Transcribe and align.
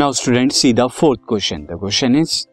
Now 0.00 0.12
student 0.12 0.52
see 0.52 0.72
the 0.72 0.86
fourth 0.86 1.20
question 1.28 1.62
the 1.62 1.68
question 1.72 2.16
is 2.16 2.46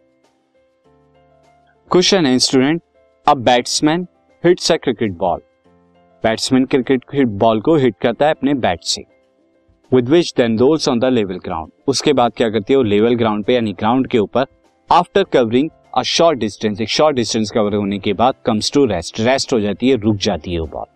question 1.91 2.25
है 2.25 2.39
student 2.39 2.81
a 3.27 3.33
batsman 3.33 4.07
hits 4.45 4.71
a 4.71 4.75
cricket 4.75 5.11
ball 5.11 5.39
batsman 6.23 6.65
cricket 6.65 7.27
ball 7.27 7.61
को 7.61 7.75
hit 7.75 7.95
करता 8.01 8.25
है 8.25 8.31
अपने 8.31 8.53
bat 8.53 8.83
से 8.83 9.03
with 9.93 10.09
which 10.09 10.33
then 10.37 10.57
rolls 10.59 10.89
on 10.89 10.99
the 10.99 11.05
level 11.05 11.35
ground 11.35 11.71
उसके 11.87 12.13
बाद 12.13 12.33
क्या 12.37 12.49
करती 12.49 12.73
है? 12.73 12.77
वो 12.77 12.83
लेवल 12.83 13.15
ग्राउंड 13.15 13.45
पे, 13.45 13.53
यानी 13.53 13.73
ग्राउंड 13.73 14.07
के 14.07 14.19
ऊपर 14.19 14.45
after 14.91 15.23
covering 15.23 15.69
a 15.97 16.01
short 16.01 16.39
distance 16.39 16.81
एक 16.81 16.89
शॉर्ट 16.89 17.15
डिस्टेंस 17.15 17.51
कवर 17.51 17.75
होने 17.75 17.99
के 17.99 18.13
बाद 18.13 18.35
कम्स 18.45 18.71
टू 18.71 18.85
रेस्ट 18.85 19.19
रेस्ट 19.19 19.53
हो 19.53 19.59
जाती 19.59 19.89
है, 19.89 19.95
रुक 19.95 20.15
जाती 20.15 20.53
है 20.53 20.59
वो 20.59 20.67
ball 20.67 20.94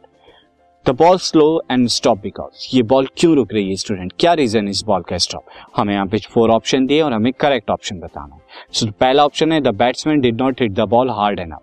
ball 0.94 1.18
slow 1.18 1.46
and 1.72 1.88
stop 1.88 2.20
because 2.22 2.68
ये 2.74 2.82
बॉल 2.84 3.08
क्यों 3.18 3.36
रुक 3.36 3.54
रही 3.54 3.70
है 3.70 3.76
स्टूडेंट 3.76 4.14
क्या 4.20 4.34
रीजन 4.34 4.68
इस 4.68 4.84
बॉल 4.84 5.02
का 5.02 5.18
स्टॉप 5.18 5.44
हमें 5.78 5.94
यहाँ 5.94 6.06
पे 6.08 6.18
फोर 6.34 6.50
ऑप्शन 6.50 6.86
दिए 6.86 7.02
और 7.02 7.14
हमें 7.14 7.32
करेक्ट 7.34 7.70
ऑप्शन 7.70 8.00
बताना 8.00 8.36
है। 8.36 8.42
सो 8.72 8.86
so, 8.86 8.92
पहला 8.92 9.26
ऑप्शन 9.26 9.52
है 9.52 9.60
the 9.62 9.76
batsman 9.76 10.22
did 10.22 10.42
not 10.42 10.62
hit 10.62 10.72
the 10.72 10.88
ball 10.90 11.10
hard 11.10 11.40
enough 11.40 11.62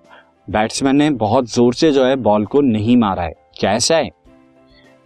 batsman 0.51 0.97
ने 0.97 1.11
बहुत 1.13 1.51
ज़ोर 1.51 1.75
से 1.75 1.93
जो 1.93 2.05
है 2.05 2.17
बॉल 2.17 2.45
को 2.47 2.61
नहीं 2.61 2.97
मारा 2.97 3.23
है। 3.23 3.33
क्या 3.59 3.73
ऐसा 3.73 3.97
है? 3.97 4.11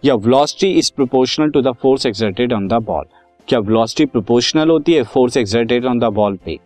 या 0.03 0.15
velocity 0.15 0.71
is 0.71 0.91
proportional 0.95 1.49
to 1.49 1.61
the 1.61 1.71
force 1.81 2.05
exerted 2.05 2.53
on 2.53 2.67
the 2.67 2.81
ball 2.83 3.05
क्या 3.47 3.59
वेलोसिटी 3.59 4.05
प्रोपोर्शनल 4.05 4.69
होती 4.69 4.93
है 4.93 5.03
force 5.03 5.37
exerted 5.37 5.85
on 5.85 5.99
the 5.99 6.11
ball 6.13 6.37
पे? 6.45 6.57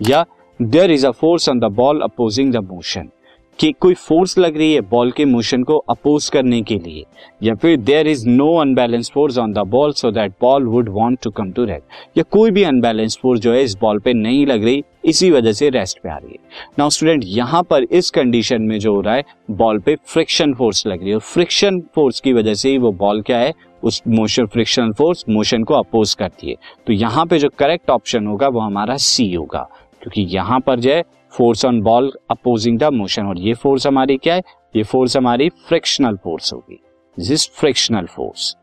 या 0.00 0.24
there 0.60 0.90
is 0.90 1.06
a 1.06 1.10
force 1.12 1.48
on 1.48 1.60
the 1.60 1.72
ball 1.74 2.00
opposing 2.00 2.52
the 2.52 2.64
motion 2.64 3.08
कि 3.58 3.70
कोई 3.72 3.94
फोर्स 3.96 4.36
लग 4.38 4.56
रही 4.56 4.72
है 4.74 4.80
बॉल 4.82 5.10
के 5.12 5.24
मोशन 5.24 5.62
को 5.62 5.76
अपोज 5.90 6.28
करने 6.28 6.60
के 6.62 6.74
लिए, 6.76 7.04
या 7.42 7.54
फिर 7.54 7.76
there 7.78 8.06
is 8.08 8.26
no 8.28 8.52
unbalance 8.60 9.10
force 9.14 9.38
on 9.38 9.52
the 9.52 9.58
ball 9.68 9.92
so 9.92 10.10
that 10.10 10.32
ball 10.40 10.66
would 10.66 10.88
want 10.92 11.18
to 11.22 11.30
come 11.30 11.52
to 11.52 11.64
rest 11.64 12.18
या 12.18 12.24
कोई 12.30 12.50
भी 12.50 12.62
अनबैलेंस 12.62 13.18
फोर्स 13.22 13.40
जो 13.40 13.52
है 13.52 13.62
इस 13.62 13.76
बॉल 13.80 13.98
पे 13.98 14.12
नहीं 14.12 14.46
लग 14.46 14.64
रही, 14.64 14.82
इसी 15.04 15.30
वजह 15.30 15.52
से 15.52 15.68
रेस्ट 15.70 15.98
पे 16.02 16.08
आ 16.08 16.16
रही 16.16 16.32
है। 16.32 16.38
नाउ 16.78 16.90
स्टूडेंट 16.90 17.22
यहाँ 17.26 17.62
पर 17.62 17.82
इस 17.82 18.10
कंडीशन 18.10 18.62
में 18.62 18.78
जो 18.78 18.94
हो 18.94 19.00
रहा 19.00 19.14
है 19.14 19.24
बॉल 19.52 19.78
पे 19.78 19.96
फ्रिक्शन 20.04 20.54
फोर्स 20.54 20.86
लग 20.86 21.00
रही 21.00 21.08
है, 21.08 21.14
और 21.14 21.20
फ्रिक्शन 21.22 21.80
फोर्स 21.94 22.20
की 22.20 22.32
वजह 22.32 22.54
से 22.54 22.70
ही 22.70 22.78
वो 22.78 22.92
बॉल 22.94 23.22
क्या 23.22 23.38
है, 23.38 23.52
उस 23.82 24.02
मोशन 24.08 24.46
फ्रिक्शनल 24.46 24.92
फोर्स 24.92 25.24
मोशन 25.28 25.64
को 25.64 25.74
अपोज 25.74 26.14
करती 26.14 26.48
है। 26.48 26.56
तो 26.86 26.92
यहाँ 26.92 27.26
पे 27.26 27.38
जो 27.38 27.48
करेक्ट 27.58 27.90
ऑप्शन 27.90 28.26
होगा, 28.26 28.48
वो 28.48 28.60
हमारा 28.60 28.96
सी 28.98 29.32
होगा, 29.32 29.68
क्योंकि 30.02 30.22
यहाँ 30.30 30.60
पर 30.60 30.80
जो 30.80 30.90
है 30.90 31.02
force 31.34 31.64
on 31.64 31.80
ball 31.80 32.12
opposing 32.30 32.78
the 32.78 32.84
motion 32.84 33.26
और 33.26 33.38
ये 33.38 33.54
फोर्स 33.54 33.86
हमारी 33.86 34.16
क्या 34.16 34.34
है? 34.34 34.42
ये 34.76 34.82
फोर्स 34.82 35.16
हमारी 35.16 35.48
फ्रिक्शनल 35.48 36.16
फोर्स 36.16 36.52
होगी। 36.52 36.80
This 37.18 37.30
is 37.32 37.48
frictional 37.52 38.06
force 38.06 38.56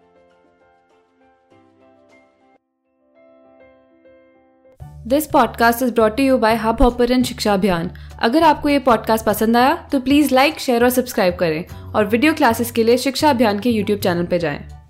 this 5.08 5.28
podcast 5.28 5.84
is 5.84 5.94
brought 5.94 6.20
you 6.20 6.38
by 6.38 6.56
hub 6.56 6.82
hopper 6.82 7.24
शिक्षा 7.24 7.54
अभियान 7.54 7.92
अगर 8.20 8.44
आपको 8.44 8.70
ये 8.70 8.80
पॉडकास्ट 8.80 9.26
पसंद 9.26 9.58
आया 9.58 9.90
तो 9.92 10.00
प्लीज़ 10.00 10.36
लाइक 10.36 10.60
शेयर 10.60 10.84
और 10.84 10.90
सब्सक्राइब 10.90 11.36
करें। 11.36 11.66
और 11.96 12.06
वीडियो 12.06 12.34
क्लासेस 12.34 12.72
के 12.72 12.84
लिए 12.84 12.98
शिक्षा 12.98 13.30
अभियान 13.30 13.60
के 13.60 13.70
यूट्यूब 13.70 14.00
चैनल 14.00 14.26
पर 14.26 14.38
जाएँ। 14.38 14.81